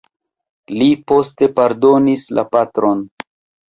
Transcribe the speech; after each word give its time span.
Li 0.79 0.87
poste 1.13 1.51
pardonis 1.61 2.29
la 2.39 2.49
patron. 2.59 3.09